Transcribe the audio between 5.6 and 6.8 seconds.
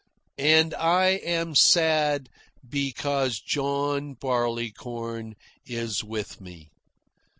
is with me.